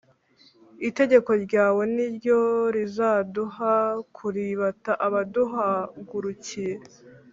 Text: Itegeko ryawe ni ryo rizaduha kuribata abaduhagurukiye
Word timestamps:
Itegeko 0.89 1.31
ryawe 1.45 1.83
ni 1.95 2.05
ryo 2.15 2.39
rizaduha 2.75 3.73
kuribata 4.15 4.91
abaduhagurukiye 5.05 6.73